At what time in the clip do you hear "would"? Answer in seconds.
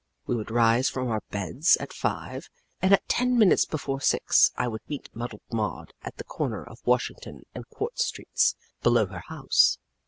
0.33-0.49, 4.67-4.81